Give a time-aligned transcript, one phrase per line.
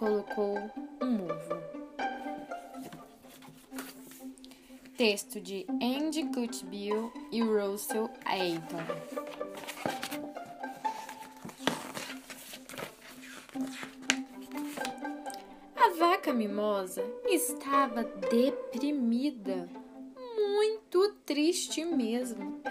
[0.00, 0.56] colocou
[1.02, 1.62] um ovo.
[4.96, 8.78] Texto de Andy Cutbill e Russell Ayton.
[15.76, 19.68] A vaca mimosa estava deprimida,
[20.16, 22.62] muito triste mesmo.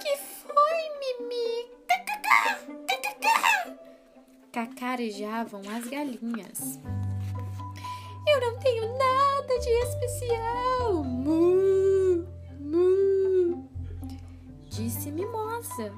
[0.00, 0.31] Que
[4.52, 6.78] Cacarejavam as galinhas.
[8.28, 11.02] Eu não tenho nada de especial.
[11.02, 12.26] Mu,
[12.60, 13.66] mu,
[14.68, 15.90] disse Mimosa.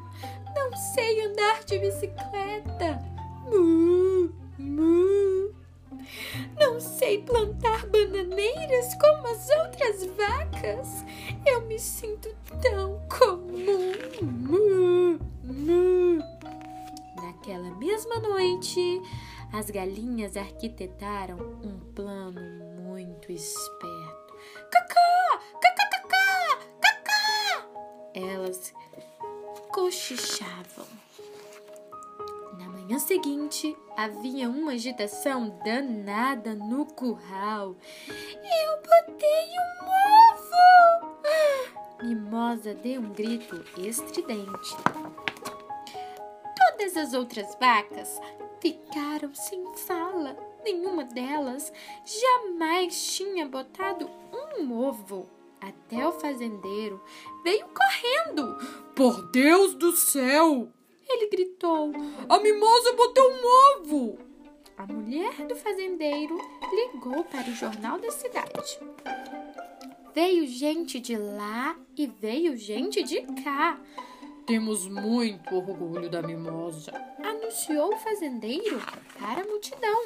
[0.54, 3.02] Não sei andar de bicicleta.
[3.50, 5.52] Mu, mu.
[6.56, 11.04] Não sei plantar bananeiras como as outras vacas.
[11.44, 12.32] Eu me sinto
[12.62, 13.43] tão comum.
[19.56, 22.40] As galinhas arquitetaram um plano
[22.82, 24.34] muito esperto.
[24.68, 25.40] Cacá!
[25.62, 26.58] Cacá, cacá!
[26.80, 27.66] Cacá!
[28.14, 28.74] Elas
[29.70, 30.86] cochichavam.
[32.58, 37.76] Na manhã seguinte, havia uma agitação danada no curral.
[38.08, 39.86] Eu botei um
[40.32, 41.14] ovo!
[42.02, 44.76] Mimosa deu um grito estridente.
[46.94, 48.20] Todas as outras vacas
[48.60, 50.36] ficaram sem fala.
[50.64, 51.72] Nenhuma delas
[52.04, 55.28] jamais tinha botado um ovo.
[55.60, 57.02] Até o fazendeiro
[57.42, 58.56] veio correndo.
[58.94, 60.68] Por Deus do céu!
[61.08, 61.90] Ele gritou:
[62.28, 64.18] A mimosa botou um ovo!
[64.78, 66.38] A mulher do fazendeiro
[66.72, 68.78] ligou para o jornal da cidade.
[70.14, 73.80] Veio gente de lá e veio gente de cá.
[74.46, 76.92] Temos muito orgulho da mimosa,
[77.22, 78.82] anunciou o fazendeiro
[79.18, 80.04] para a multidão.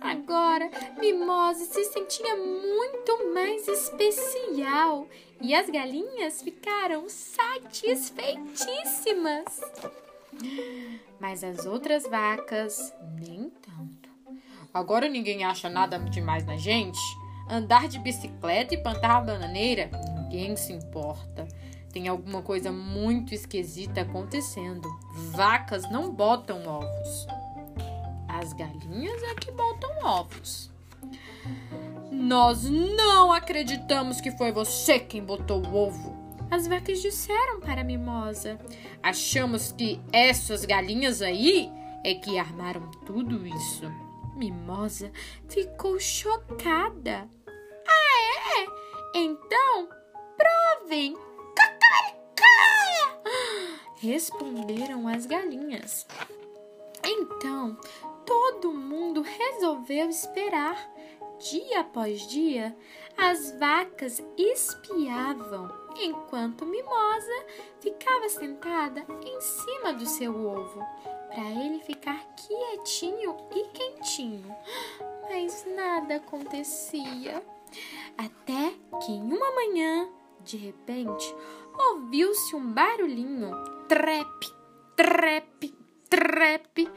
[0.00, 5.06] Agora, Mimosa se sentia muito mais especial
[5.40, 9.60] e as galinhas ficaram satisfeitíssimas.
[11.20, 14.10] Mas as outras vacas, nem tanto.
[14.74, 16.98] Agora ninguém acha nada demais na gente?
[17.48, 19.90] Andar de bicicleta e plantar bananeira?
[20.22, 21.46] Ninguém se importa.
[21.92, 24.88] Tem alguma coisa muito esquisita acontecendo.
[25.32, 27.26] Vacas não botam ovos.
[28.26, 30.70] As galinhas é que botam ovos.
[32.10, 36.16] Nós não acreditamos que foi você quem botou o ovo.
[36.50, 38.58] As vacas disseram para a mimosa.
[39.02, 41.70] Achamos que essas galinhas aí
[42.04, 43.84] é que armaram tudo isso.
[44.34, 45.12] Mimosa
[45.48, 47.28] ficou chocada.
[47.86, 49.18] Ah, é?
[49.18, 49.88] Então,
[50.36, 51.16] provem.
[54.02, 56.04] Responderam as galinhas.
[57.04, 57.78] Então,
[58.26, 60.90] todo mundo resolveu esperar.
[61.38, 62.76] Dia após dia,
[63.16, 67.46] as vacas espiavam, enquanto Mimosa
[67.78, 70.80] ficava sentada em cima do seu ovo,
[71.28, 74.52] para ele ficar quietinho e quentinho.
[75.30, 77.40] Mas nada acontecia.
[78.18, 80.08] Até que em uma manhã,
[80.40, 81.32] de repente,
[81.78, 83.81] ouviu-se um barulhinho.
[83.92, 84.48] Trepe,
[84.96, 85.74] trepe,
[86.08, 86.88] trepe.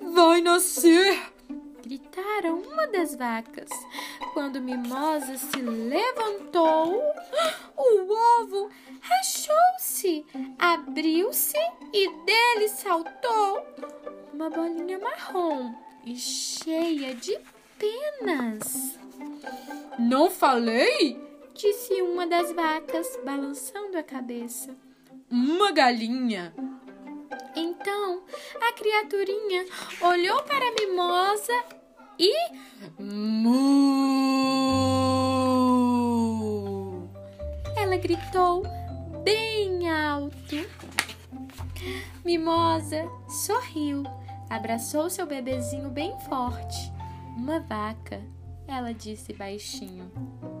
[0.00, 1.20] Vai nascer!
[1.82, 3.68] Gritaram uma das vacas.
[4.32, 7.02] Quando Mimosa se levantou,
[7.76, 8.70] o ovo
[9.02, 10.24] rachou-se,
[10.58, 11.58] abriu-se
[11.92, 13.62] e dele saltou
[14.32, 15.74] uma bolinha marrom
[16.06, 17.38] e cheia de
[17.78, 18.98] penas.
[19.98, 21.20] Não falei?
[21.52, 24.74] disse uma das vacas, balançando a cabeça.
[25.30, 26.52] Uma galinha.
[27.54, 28.24] Então
[28.60, 29.64] a criaturinha
[30.02, 31.52] olhou para a mimosa
[32.18, 32.34] e.
[32.98, 33.50] Mu!
[37.76, 38.64] Ela gritou
[39.22, 40.56] bem alto.
[42.24, 44.02] Mimosa sorriu,
[44.50, 46.92] abraçou seu bebezinho bem forte.
[47.36, 48.20] Uma vaca,
[48.66, 50.10] ela disse baixinho,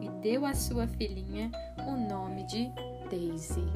[0.00, 1.50] e deu à sua filhinha
[1.88, 2.70] o nome de
[3.10, 3.68] Daisy.